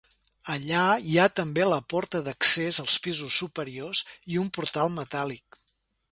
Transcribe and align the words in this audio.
Allà 0.51 0.83
hi 1.09 1.17
ha 1.17 1.25
també 1.39 1.67
la 1.71 1.77
porta 1.93 2.21
d'accés 2.27 2.79
als 2.83 2.95
pisos 3.03 3.37
superiors 3.41 4.01
i 4.37 4.41
un 4.45 4.49
portal 4.57 4.91
metàl·lic. 4.95 5.61